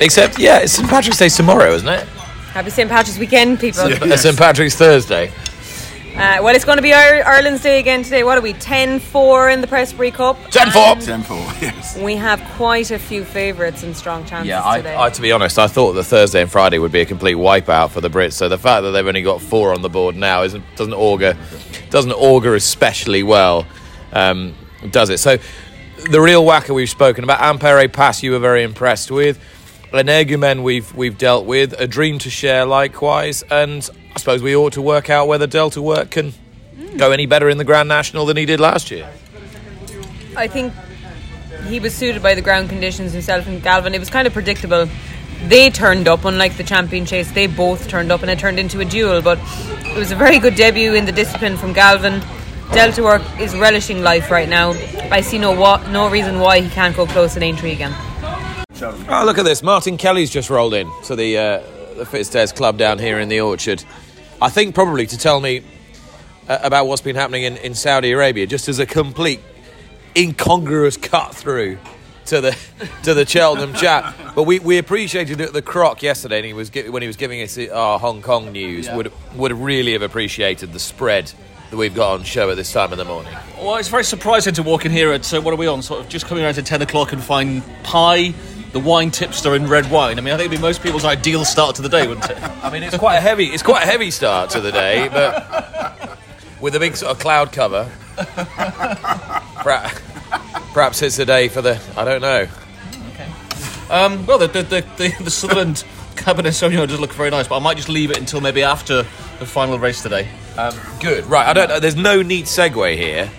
[0.00, 2.06] Except, yeah, it's St Patrick's Day tomorrow, isn't it?
[2.52, 2.88] Happy St.
[2.90, 3.84] Patrick's weekend, people.
[3.86, 5.32] It's St Patrick's Thursday.
[6.18, 8.24] Uh, well, it's going to be Ir- Ireland's Day again today.
[8.24, 8.52] What are we?
[8.52, 10.36] 10 4 in the Prestbury Cup.
[10.50, 10.96] 10 4.
[10.96, 11.96] 10 4, yes.
[11.96, 14.96] We have quite a few favourites and strong chances Yeah, today.
[14.96, 17.36] I, I, to be honest, I thought the Thursday and Friday would be a complete
[17.36, 18.32] wipeout for the Brits.
[18.32, 21.36] So the fact that they've only got four on the board now isn't doesn't augur
[21.90, 23.64] doesn't augur especially well,
[24.12, 24.56] um,
[24.90, 25.18] does it?
[25.18, 25.38] So
[26.10, 29.38] the real whacker we've spoken about, Ampere Pass, you were very impressed with.
[29.92, 34.74] Energumen we've we've dealt with, a dream to share likewise, and I suppose we ought
[34.74, 36.34] to work out whether Delta Work can
[36.96, 39.08] go any better in the Grand National than he did last year.
[40.36, 40.72] I think
[41.66, 43.94] he was suited by the ground conditions himself and Galvin.
[43.94, 44.88] It was kind of predictable.
[45.46, 48.80] They turned up, unlike the champion chase, they both turned up and it turned into
[48.80, 49.22] a duel.
[49.22, 49.38] But
[49.86, 52.20] it was a very good debut in the discipline from Galvin.
[52.72, 54.70] Delta Work is relishing life right now.
[55.10, 57.94] I see no what, no reason why he can't go close in Aintree again.
[58.82, 59.62] Oh, look at this.
[59.62, 61.58] Martin Kelly's just rolled in to the, uh,
[61.96, 63.84] the Fitzdares Club down here in the Orchard.
[64.40, 65.62] I think probably to tell me
[66.48, 69.40] uh, about what's been happening in, in Saudi Arabia, just as a complete
[70.16, 71.78] incongruous cut through
[72.26, 72.56] to the
[73.02, 74.14] to the Cheltenham chat.
[74.34, 77.42] But we, we appreciated it the Croc yesterday, and he was when he was giving
[77.42, 78.88] us our Hong Kong news.
[78.90, 81.32] Would would really have appreciated the spread
[81.70, 83.32] that we've got on show at this time in the morning.
[83.58, 85.82] Well, it's very surprising to walk in here at uh, what are we on?
[85.82, 88.32] Sort of just coming around to ten o'clock and find pie,
[88.72, 90.18] the wine tipster, and red wine.
[90.18, 92.38] I mean, I think it'd be most people's ideal start to the day, wouldn't it?
[92.62, 96.18] I mean, it's quite a heavy it's quite a heavy start to the day, but
[96.60, 97.90] with a big sort of cloud cover.
[98.16, 100.00] Perhaps,
[100.72, 102.46] perhaps it's a day for the I don't know.
[103.90, 105.84] Um, well, the the, the, the, the Sutherland
[106.16, 109.04] Cabernet Sauvignon does look very nice, but I might just leave it until maybe after
[109.38, 110.28] the final race today.
[111.00, 111.24] Good.
[111.26, 111.46] Right.
[111.46, 111.80] I don't.
[111.80, 113.30] There's no neat segue here,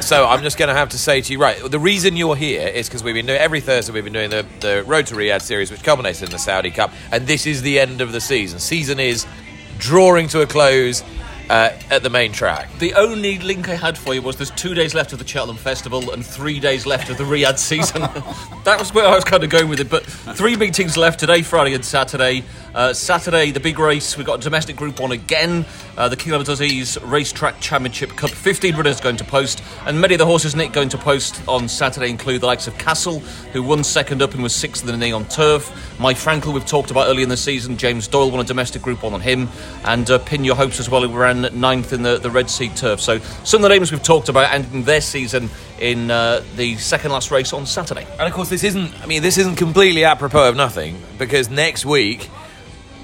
[0.00, 1.38] so I'm just going to have to say to you.
[1.38, 1.58] Right.
[1.62, 3.92] The reason you're here is because we've been doing every Thursday.
[3.92, 6.92] We've been doing the the Road to Riyadh series, which culminates in the Saudi Cup,
[7.10, 8.58] and this is the end of the season.
[8.58, 9.26] Season is
[9.78, 11.02] drawing to a close
[11.50, 12.68] uh, at the main track.
[12.78, 15.56] The only link I had for you was there's two days left of the Cheltenham
[15.56, 18.02] Festival and three days left of the Riyadh season.
[18.64, 19.90] that was where I was kind of going with it.
[19.90, 22.44] But three meetings left today, Friday, and Saturday.
[22.74, 24.16] Uh, Saturday, the big race.
[24.16, 25.66] We've got a domestic group one again.
[25.96, 28.30] Uh, the King Abdulaziz Racetrack Championship Cup.
[28.30, 31.68] 15 runners going to post, and many of the horses Nick going to post on
[31.68, 33.20] Saturday include the likes of Castle,
[33.52, 35.70] who won second up and was sixth in the Neom turf.
[36.00, 37.76] Mike Frankel, we've talked about early in the season.
[37.76, 39.48] James Doyle won a domestic group one on him,
[39.84, 42.68] and uh, Pin Your Hopes as well, who ran ninth in the, the Red Sea
[42.68, 43.00] turf.
[43.00, 47.12] So some of the names we've talked about ending their season in uh, the second
[47.12, 48.06] last race on Saturday.
[48.18, 49.00] And of course, this isn't.
[49.02, 52.28] I mean, this isn't completely apropos of nothing because next week,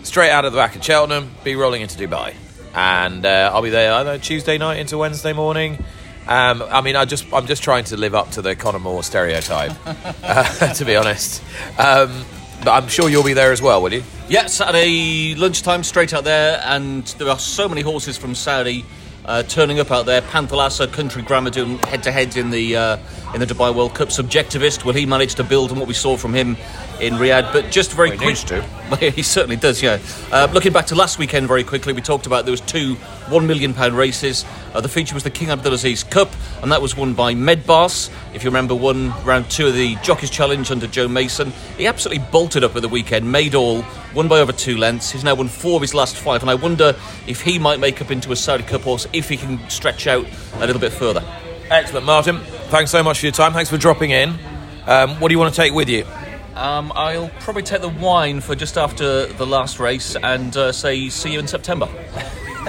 [0.03, 2.35] straight out of the back of Cheltenham, be rolling into Dubai,
[2.75, 5.85] and uh, I'll be there either Tuesday night into Wednesday morning.
[6.27, 9.03] Um, I mean, I just I'm just trying to live up to the Conor Moore
[9.03, 11.43] stereotype, uh, to be honest.
[11.79, 12.25] Um,
[12.64, 14.03] but I'm sure you'll be there as well, will you?
[14.29, 18.85] Yeah, Saturday lunchtime, straight out there, and there are so many horses from Saudi
[19.25, 20.23] uh, turning up out there.
[20.23, 22.97] Panthalassa, Country Grammar doing head-to-heads in the uh,
[23.35, 24.09] in the Dubai World Cup.
[24.09, 26.57] Subjectivist, will he manage to build on what we saw from him
[27.01, 27.53] in Riyadh?
[27.53, 28.63] But just very Well, he quick, to.
[29.11, 29.83] He certainly does.
[29.83, 29.99] Yeah.
[30.33, 32.95] Uh, looking back to last weekend, very quickly, we talked about there was two
[33.29, 34.45] one million pound races.
[34.73, 36.31] Uh, the feature was the King Abdulaziz Cup,
[36.63, 38.11] and that was won by Medbas.
[38.35, 41.53] If you remember, won round two of the Jockeys Challenge under Joe Mason.
[41.77, 43.85] He absolutely bolted up at the weekend, made all,
[44.15, 45.11] won by over two lengths.
[45.11, 48.01] He's now won four of his last five, and I wonder if he might make
[48.01, 51.23] up into a Saudi Cup horse if he can stretch out a little bit further.
[51.71, 52.39] Excellent, Martin.
[52.71, 53.53] Thanks so much for your time.
[53.53, 54.31] Thanks for dropping in.
[54.87, 56.07] Um, what do you want to take with you?
[56.55, 61.09] Um, I'll probably take the wine for just after the last race and uh, say
[61.09, 61.89] see you in September.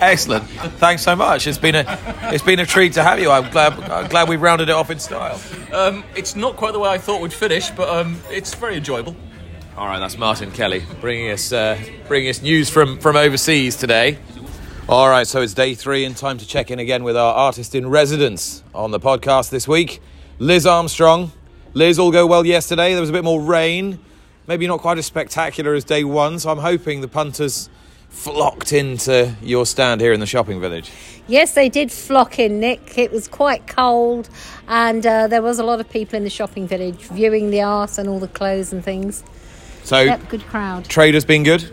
[0.00, 0.44] Excellent.
[0.78, 1.46] Thanks so much.
[1.46, 1.84] It's been a
[2.32, 3.30] it's been a treat to have you.
[3.30, 5.40] I'm glad I'm glad we've rounded it off in style.
[5.72, 9.14] Um, it's not quite the way I thought we'd finish, but um, it's very enjoyable.
[9.76, 11.78] All right, that's Martin Kelly bringing us uh,
[12.08, 14.18] bringing us news from from overseas today.
[14.88, 17.74] All right, so it's day three and time to check in again with our artist
[17.74, 20.00] in residence on the podcast this week,
[20.38, 21.30] Liz Armstrong.
[21.74, 22.92] Liz, all go well yesterday.
[22.92, 23.98] There was a bit more rain,
[24.46, 26.38] maybe not quite as spectacular as day one.
[26.38, 27.68] So I'm hoping the punters
[28.08, 30.90] flocked into your stand here in the shopping village.
[31.26, 32.96] Yes, they did flock in, Nick.
[32.96, 34.30] It was quite cold,
[34.66, 37.98] and uh, there was a lot of people in the shopping village viewing the art
[37.98, 39.22] and all the clothes and things.
[39.84, 40.86] So Yep, good crowd.
[40.86, 41.70] trader's been good.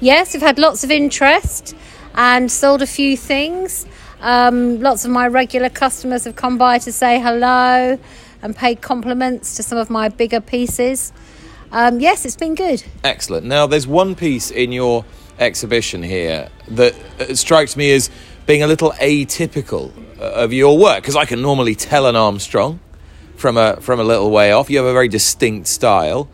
[0.00, 1.74] Yes, we've had lots of interest
[2.14, 3.86] and sold a few things.
[4.20, 7.98] Um, lots of my regular customers have come by to say hello
[8.44, 11.12] and paid compliments to some of my bigger pieces.
[11.72, 12.84] Um, yes, it's been good.
[13.02, 13.46] Excellent.
[13.46, 15.04] Now, there's one piece in your
[15.38, 18.10] exhibition here that uh, strikes me as
[18.46, 22.78] being a little atypical uh, of your work because I can normally tell an Armstrong
[23.34, 24.70] from a from a little way off.
[24.70, 26.28] You have a very distinct style.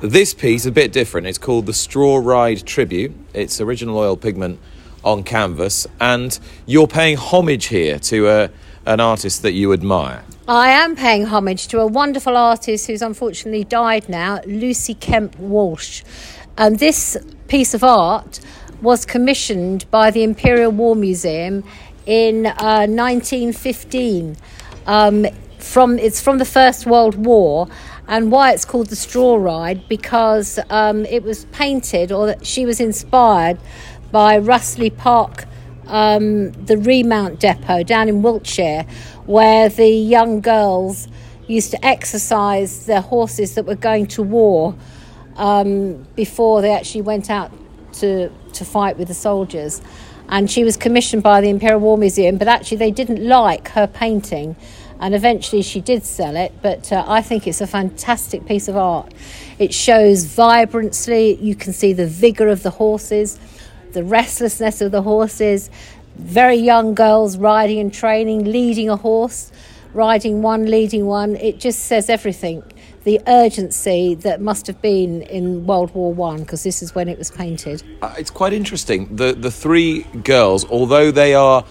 [0.00, 1.26] This piece a bit different.
[1.26, 3.12] It's called the Straw Ride Tribute.
[3.34, 4.58] It's original oil pigment
[5.04, 8.50] on canvas, and you're paying homage here to a,
[8.86, 10.24] an artist that you admire.
[10.50, 16.02] I am paying homage to a wonderful artist who's unfortunately died now, Lucy Kemp Welch.
[16.58, 18.40] And this piece of art
[18.82, 21.62] was commissioned by the Imperial War Museum
[22.04, 24.36] in uh, 1915.
[24.88, 25.24] Um,
[25.60, 27.68] from it's from the First World War,
[28.08, 32.80] and why it's called the Straw Ride because um, it was painted, or she was
[32.80, 33.60] inspired
[34.10, 35.46] by Russley Park
[35.90, 38.86] um, the remount depot down in Wiltshire,
[39.26, 41.08] where the young girls
[41.46, 44.74] used to exercise their horses that were going to war
[45.36, 47.50] um, before they actually went out
[47.94, 49.82] to, to fight with the soldiers.
[50.30, 53.86] and she was commissioned by the Imperial War Museum, but actually they didn't like her
[53.86, 54.56] painting.
[55.00, 58.76] And eventually she did sell it, but uh, I think it's a fantastic piece of
[58.76, 59.12] art.
[59.58, 63.38] It shows vibrancy, you can see the vigour of the horses,
[63.92, 65.70] the restlessness of the horses,
[66.16, 69.52] very young girls riding and training, leading a horse,
[69.94, 71.36] riding one, leading one.
[71.36, 72.62] It just says everything.
[73.04, 77.16] The urgency that must have been in World War One, because this is when it
[77.16, 77.82] was painted.
[78.02, 79.16] Uh, it's quite interesting.
[79.16, 81.64] The the three girls, although they are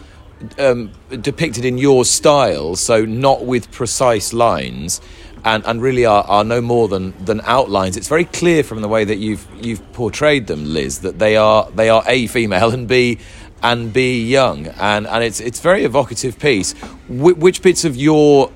[0.58, 5.02] um, depicted in your style, so not with precise lines,
[5.46, 7.98] and, and really are, are no more than, than outlines.
[7.98, 11.70] It's very clear from the way that you've you've portrayed them, Liz, that they are
[11.72, 13.20] they are a female and b
[13.62, 16.74] and b young, and, and it's it's very evocative piece.
[17.08, 18.52] Wh- which bits of your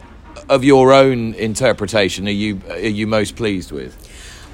[0.50, 3.98] of your own interpretation are you are you most pleased with?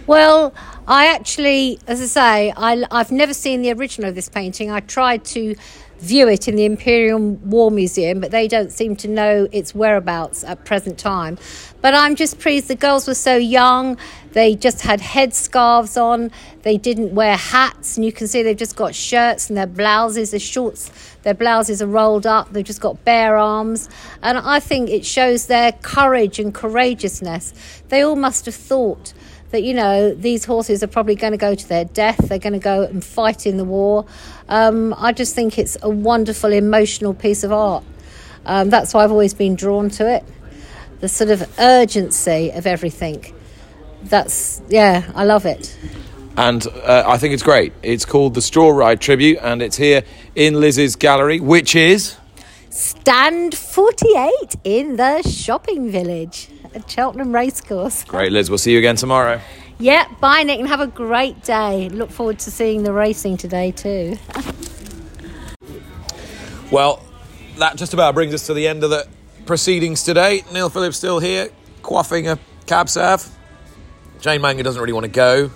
[0.08, 0.56] Well,
[0.88, 4.72] I actually, as I say, I, I've never seen the original of this painting.
[4.72, 5.56] I tried to
[6.00, 10.44] view it in the Imperial War Museum, but they don't seem to know its whereabouts
[10.44, 11.38] at present time.
[11.82, 13.98] But I'm just pleased the girls were so young.
[14.32, 16.32] They just had headscarves on.
[16.64, 20.32] They didn't wear hats, and you can see they've just got shirts and their blouses,
[20.32, 20.92] their shorts,
[21.24, 22.52] their blouses are rolled up.
[22.52, 23.90] They've just got bare arms,
[24.22, 27.54] and I think it shows their courage and courageousness.
[27.88, 29.14] They all must have thought
[29.52, 32.30] that you know these horses are probably going to go to their death.
[32.30, 34.06] They're going to go and fight in the war.
[34.48, 37.84] Um, I just think it's a wonderful emotional piece of art.
[38.46, 40.24] Um, that's why I've always been drawn to it.
[41.00, 43.34] The sort of urgency of everything.
[44.04, 45.78] That's yeah, I love it.
[46.38, 47.74] And uh, I think it's great.
[47.84, 50.04] It's called the Straw Ride Tribute, and it's here
[50.36, 52.16] in Liz's gallery, which is
[52.70, 58.04] Stand 48 in the shopping village at Cheltenham Racecourse.
[58.06, 58.32] great.
[58.32, 59.42] Liz, we'll see you again tomorrow.
[59.80, 61.90] Yeah, bye Nick and have a great day.
[61.90, 64.18] Look forward to seeing the racing today too.
[66.72, 67.04] Well,
[67.58, 69.08] that just about brings us to the end of the
[69.50, 70.44] proceedings today.
[70.54, 71.50] Neil Phillips still here,
[71.82, 73.28] quaffing a cab serve.
[74.22, 75.50] Jane Mangan doesn't really want to go,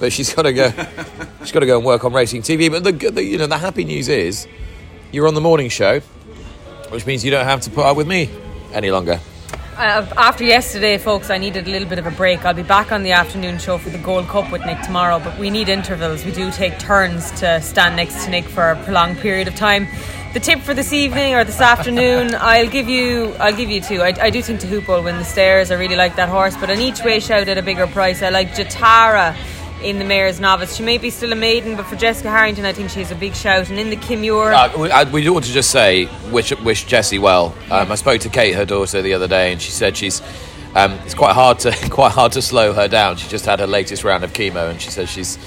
[0.00, 0.70] but she's got to go.
[1.38, 2.68] she's got to go and work on racing TV.
[2.68, 4.48] But the, the you know the happy news is
[5.12, 6.00] you're on the morning show,
[6.88, 8.28] which means you don't have to put up with me
[8.72, 9.20] any longer.
[9.76, 12.44] Uh, after yesterday, folks, I needed a little bit of a break.
[12.44, 15.38] I'll be back on the afternoon show for the Gold Cup with Nick tomorrow, but
[15.38, 16.24] we need intervals.
[16.24, 19.86] We do take turns to stand next to Nick for a prolonged period of time.
[20.32, 23.34] The tip for this evening or this afternoon, I'll give you.
[23.38, 24.00] I'll give you two.
[24.00, 25.70] I, I do think Teahupoo will win the Stayers.
[25.70, 28.22] I really like that horse, but on each way shout at a bigger price.
[28.22, 29.36] I like Jatara
[29.82, 30.74] in the Mares' Novice.
[30.74, 33.34] She may be still a maiden, but for Jessica Harrington, I think she's a big
[33.34, 33.68] shout.
[33.68, 36.50] And in the Kim Muir, Uh, we, I, we do want to just say wish
[36.60, 37.54] wish Jessie well.
[37.70, 40.22] Um, I spoke to Kate, her daughter, the other day, and she said she's.
[40.74, 43.16] Um, it's quite hard to quite hard to slow her down.
[43.16, 45.38] She just had her latest round of chemo, and she says she's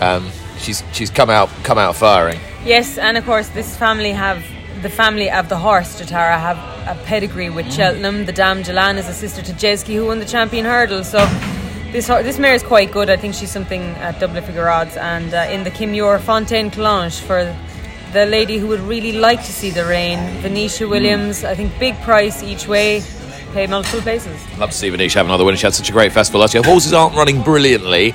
[0.00, 2.38] um, she's she's come out come out firing.
[2.64, 4.44] Yes, and of course, this family have
[4.82, 8.24] the family of the horse Jatara have a pedigree with Cheltenham.
[8.24, 11.04] The dam Jalan is a sister to Jezki, who won the champion hurdle.
[11.04, 11.18] So
[11.92, 13.10] this this mare is quite good.
[13.10, 14.96] I think she's something at double figure odds.
[14.96, 17.56] And uh, in the Kim Muir Fontaine Collonges for
[18.12, 21.44] the lady who would really like to see the rain, Venetia Williams.
[21.44, 23.02] I think big price each way.
[23.52, 24.40] Pay multiple places.
[24.58, 25.56] Love to see Vanish have another win.
[25.56, 26.62] She had such a great festival last year.
[26.62, 28.14] Horses aren't running brilliantly.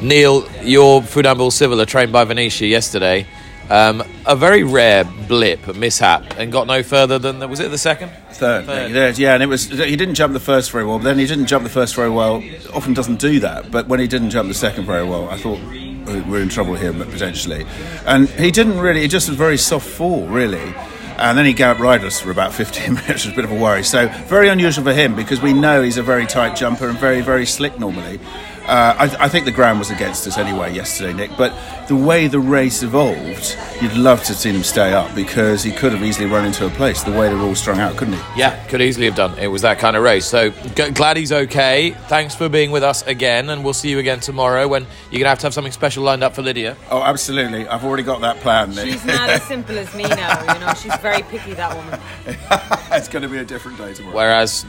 [0.00, 3.26] Neil, your Funambule Sivola trained by Venetia yesterday.
[3.70, 7.70] Um, a very rare blip, a mishap, and got no further than the, was it
[7.70, 8.10] the second?
[8.30, 8.92] Third, Third.
[8.92, 11.26] Yeah, yeah, and it was he didn't jump the first very well, but then he
[11.26, 12.42] didn't jump the first very well.
[12.72, 15.58] Often doesn't do that, but when he didn't jump the second very well, I thought
[15.60, 17.66] "Oh, we're in trouble here potentially.
[18.06, 20.74] And he didn't really; it just was very soft fall, really.
[21.18, 23.56] And then he galloped riders for about 15 minutes, which was a bit of a
[23.56, 23.82] worry.
[23.82, 27.20] So very unusual for him because we know he's a very tight jumper and very,
[27.20, 28.20] very slick normally.
[28.68, 31.30] Uh, I, I think the ground was against us anyway yesterday, Nick.
[31.38, 31.54] But
[31.88, 35.72] the way the race evolved, you'd love to have seen him stay up because he
[35.72, 37.02] could have easily run into a place.
[37.02, 38.40] The way they were all strung out, couldn't he?
[38.40, 39.38] Yeah, could easily have done.
[39.38, 40.26] It was that kind of race.
[40.26, 41.92] So g- glad he's okay.
[42.08, 45.30] Thanks for being with us again, and we'll see you again tomorrow when you're gonna
[45.30, 46.76] have to have something special lined up for Lydia.
[46.90, 47.66] Oh, absolutely.
[47.66, 48.84] I've already got that plan, Nick.
[48.92, 50.52] She's not as simple as me now.
[50.52, 51.54] You know, she's very picky.
[51.54, 51.98] That woman.
[52.92, 54.14] it's going to be a different day tomorrow.
[54.14, 54.66] Whereas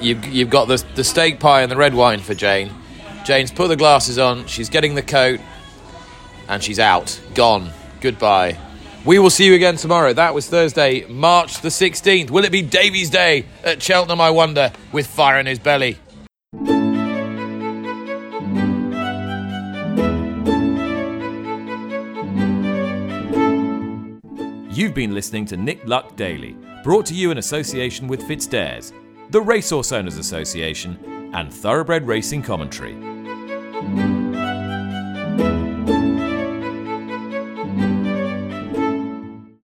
[0.00, 2.70] you've, you've got the, the steak pie and the red wine for Jane.
[3.24, 5.40] Jane's put the glasses on, she's getting the coat,
[6.48, 7.18] and she's out.
[7.34, 7.70] Gone.
[8.00, 8.58] Goodbye.
[9.04, 10.12] We will see you again tomorrow.
[10.12, 12.30] That was Thursday, March the 16th.
[12.30, 15.98] Will it be Davy's Day at Cheltenham, I wonder, with fire in his belly?
[24.70, 28.92] You've been listening to Nick Luck Daily, brought to you in association with FitzDares,
[29.30, 33.13] the Racehorse Owners Association, and Thoroughbred Racing Commentary.